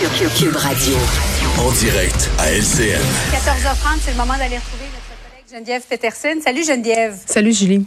[0.00, 0.96] Cube Radio.
[1.58, 3.00] En direct à LCN.
[3.32, 6.40] 14h30, c'est le moment d'aller retrouver notre collègue Geneviève Peterson.
[6.42, 7.16] Salut Geneviève.
[7.26, 7.86] Salut Julie.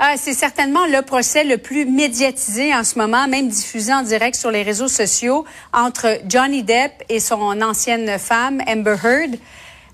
[0.00, 4.34] Ah, c'est certainement le procès le plus médiatisé en ce moment, même diffusé en direct
[4.34, 9.36] sur les réseaux sociaux entre Johnny Depp et son ancienne femme Amber Heard.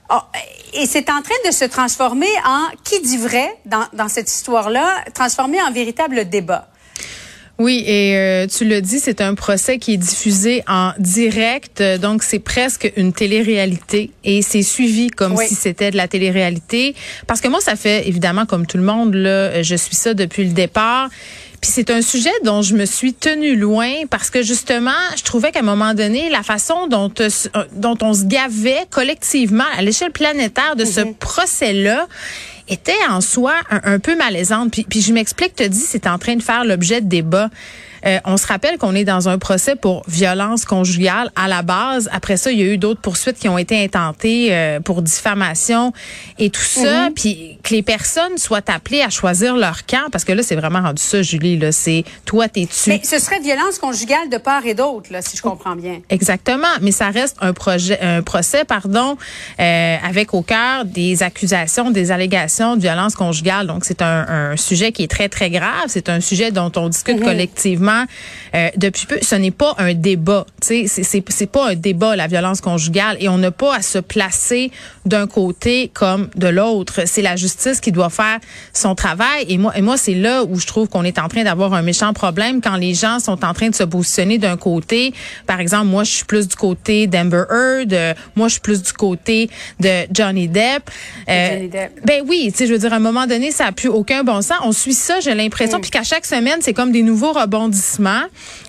[0.09, 0.27] Ah,
[0.73, 5.05] et c'est en train de se transformer en qui dit vrai dans, dans cette histoire-là,
[5.12, 6.68] transformer en véritable débat.
[7.59, 11.98] Oui, et euh, tu le dis, c'est un procès qui est diffusé en direct, euh,
[11.98, 16.96] donc c'est presque une télé-réalité et c'est suivi comme si c'était de la télé-réalité.
[17.29, 20.45] Parce que moi, ça fait évidemment comme tout le monde, là, je suis ça depuis
[20.45, 21.10] le départ.
[21.65, 25.51] Puis c'est un sujet dont je me suis tenue loin parce que justement, je trouvais
[25.51, 27.30] qu'à un moment donné, la façon dont, euh,
[27.73, 31.15] dont on se gavait collectivement à l'échelle planétaire de ce mhm.
[31.15, 32.07] procès-là,
[32.68, 34.70] était en soi un, peu malaisante.
[34.73, 37.50] Puis, puis je m'explique, te dis, c'est en train de faire l'objet de débats.
[38.07, 42.09] Euh, on se rappelle qu'on est dans un procès pour violence conjugale à la base.
[42.13, 45.93] Après ça, il y a eu d'autres poursuites qui ont été intentées euh, pour diffamation
[46.38, 47.09] et tout ça.
[47.09, 47.15] Mhm.
[47.15, 50.83] Puis que les personnes soient appelées à choisir leur camp, parce que là, c'est vraiment
[50.83, 51.59] rendu ça, Julie.
[51.59, 52.91] Là, c'est toi, t'es tu.
[52.91, 56.01] Mais ce serait violence conjugale de part et d'autre, là, si je comprends bien.
[56.11, 56.68] Exactement.
[56.83, 59.16] Mais ça reste un projet, un procès, pardon,
[59.61, 63.66] euh, avec au cœur des accusations, des allégations de violence conjugale.
[63.66, 65.87] Donc, c'est un, un, sujet qui est très, très grave.
[65.89, 67.25] C'est un sujet dont on discute mhm.
[67.25, 67.94] collectivement
[68.54, 69.19] euh, depuis peu.
[69.22, 70.47] Ce n'est pas un débat.
[70.60, 74.70] C'est c'est pas un débat la violence conjugale et on n'a pas à se placer
[75.04, 77.03] d'un côté comme de l'autre.
[77.06, 78.38] C'est la justice qui doit faire
[78.72, 81.44] son travail et moi et moi c'est là où je trouve qu'on est en train
[81.44, 85.12] d'avoir un méchant problème quand les gens sont en train de se positionner d'un côté.
[85.47, 88.82] Par exemple, moi je suis plus du côté d'Amber Heard, euh, moi je suis plus
[88.82, 89.50] du côté
[89.81, 90.91] de Johnny Depp.
[91.28, 92.00] Euh, Johnny Depp.
[92.04, 94.25] Ben oui, tu sais je veux dire à un moment donné ça a plus aucun
[94.25, 94.59] bon sens.
[94.62, 95.82] On suit ça, j'ai l'impression mm.
[95.82, 97.84] puis qu'à chaque semaine c'est comme des nouveaux rebondissements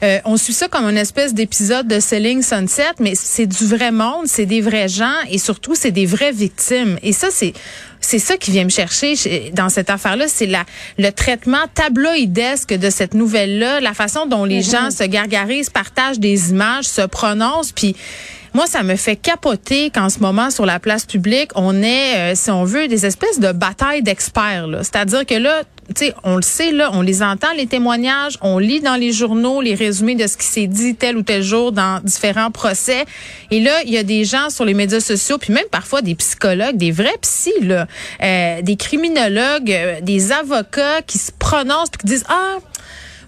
[0.03, 3.91] euh, on suit ça comme une espèce d'épisode de Selling Sunset, mais c'est du vrai
[3.91, 6.97] monde, c'est des vrais gens et surtout c'est des vraies victimes.
[7.01, 7.53] Et ça, c'est
[8.01, 9.15] c'est ça qui vient me chercher
[9.53, 10.65] dans cette affaire-là, c'est la
[10.99, 14.71] le traitement tabloïdesque de cette nouvelle-là, la façon dont les mm-hmm.
[14.71, 17.95] gens se gargarisent, partagent des images, se prononcent, puis
[18.55, 22.35] moi, ça me fait capoter qu'en ce moment, sur la place publique, on ait, euh,
[22.35, 24.69] si on veut, des espèces de batailles d'experts.
[24.81, 28.57] C'est-à-dire que là, tu sais, on le sait, là, on les entend, les témoignages, on
[28.57, 31.73] lit dans les journaux les résumés de ce qui s'est dit tel ou tel jour
[31.73, 33.03] dans différents procès.
[33.51, 36.15] Et là, il y a des gens sur les médias sociaux, puis même parfois des
[36.15, 42.07] psychologues, des vrais psys, euh, des criminologues, euh, des avocats qui se prononcent puis qui
[42.07, 42.59] disent, ah,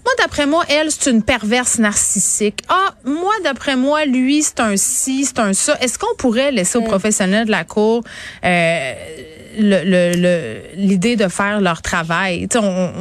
[0.07, 2.61] moi, d'après moi, elle, c'est une perverse narcissique.
[2.69, 5.77] Ah, moi, d'après moi, lui, c'est un ci, c'est un ça.
[5.81, 6.87] Est-ce qu'on pourrait laisser aux mm.
[6.87, 8.05] professionnels de la cour
[8.45, 8.93] euh,
[9.57, 12.47] l'idée de faire leur travail.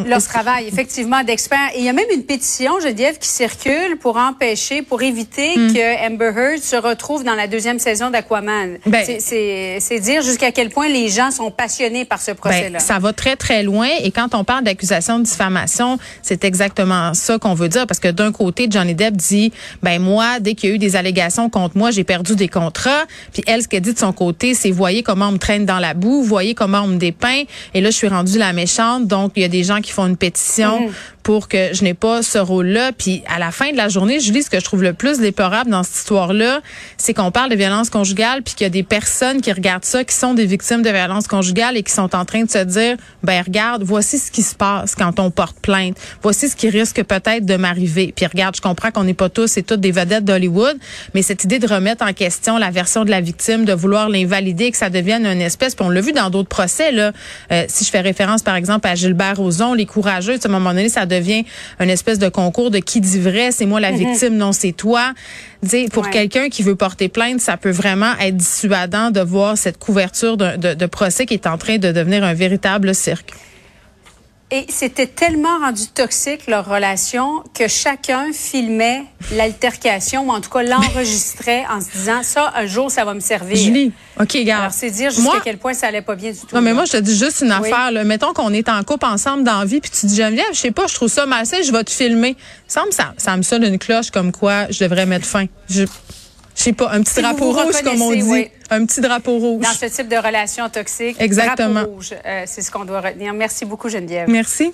[0.06, 1.70] leur travail, effectivement, d'experts.
[1.74, 5.72] Et il y a même une pétition, Geneviève, qui circule pour empêcher, pour éviter hmm.
[5.72, 8.78] que Amber Heard se retrouve dans la deuxième saison d'Aquaman.
[8.86, 12.78] Ben, c'est dire jusqu'à quel point les gens sont passionnés par ce ben, procès-là.
[12.78, 13.88] ça va très, très loin.
[14.02, 17.86] Et quand on parle d'accusation de diffamation, c'est exactement ça qu'on veut dire.
[17.86, 19.52] Parce que d'un côté, Johnny Depp dit,
[19.82, 23.04] ben moi, dès qu'il y a eu des allégations contre moi, j'ai perdu des contrats.
[23.32, 25.78] Puis elle, ce qu'elle dit de son côté, c'est voyez comment on me traîne dans
[25.78, 27.44] la boue, voyez comment on me dépeint.
[27.74, 29.06] Et là, je suis rendue la méchante.
[29.06, 30.88] Donc, il y a des gens qui font une pétition.
[30.88, 30.92] Mm
[31.26, 32.92] pour que je n'ai pas ce rôle-là.
[32.92, 35.19] Puis à la fin de la journée, je lis ce que je trouve le plus
[35.19, 36.60] déplorable dans cette histoire-là,
[36.98, 40.04] c'est qu'on parle de violence conjugale, puis qu'il y a des personnes qui regardent ça,
[40.04, 42.97] qui sont des victimes de violence conjugale et qui sont en train de se dire,
[43.25, 45.97] ben regarde, voici ce qui se passe quand on porte plainte.
[46.22, 48.12] Voici ce qui risque peut-être de m'arriver.
[48.15, 50.76] Puis regarde, je comprends qu'on n'est pas tous et toutes des vedettes d'Hollywood,
[51.12, 54.70] mais cette idée de remettre en question la version de la victime, de vouloir l'invalider,
[54.70, 57.10] que ça devienne une espèce, puis on l'a vu dans d'autres procès là.
[57.50, 60.70] Euh, si je fais référence par exemple à Gilbert Rozon, les courageux, à un moment
[60.70, 61.16] donné, ça devient
[61.78, 63.99] un espèce de concours de qui dit vrai, c'est moi la mhm.
[63.99, 65.12] victime, non c'est toi.
[65.62, 69.78] Dis, pour quelqu'un qui veut porter plainte, ça peut vraiment être dissuadant de voir cette
[69.78, 73.32] couverture de, de procès qui est en train de devenir un véritable cirque.
[74.52, 79.02] Et c'était tellement rendu toxique leur relation que chacun filmait
[79.32, 83.18] l'altercation ou en tout cas l'enregistrait en se disant ça un jour ça va me
[83.18, 83.56] servir.
[83.56, 84.59] Julie, ok, gars.
[84.59, 86.54] Alors c'est dire jusqu'à quel point ça allait pas bien du tout.
[86.54, 87.91] Non mais moi je te dis juste une affaire.
[87.91, 88.04] Là.
[88.04, 90.71] Mettons qu'on est en couple ensemble dans la vie puis tu dis Geneviève, je sais
[90.71, 92.36] pas, je trouve ça malsain, je vais te filmer.
[92.68, 95.47] Ça me ça, ça me sonne une cloche comme quoi je devrais mettre fin.
[95.68, 95.86] Je,
[96.56, 98.48] je sais pas, un petit drapeau rouge, comme on dit.
[98.70, 99.62] Un petit drapeau rouge.
[99.62, 101.16] Dans ce type de relation toxique.
[101.20, 101.74] Exactement.
[101.74, 103.32] Drapeau rouge, euh, c'est ce qu'on doit retenir.
[103.32, 104.28] Merci beaucoup, Geneviève.
[104.28, 104.72] Merci.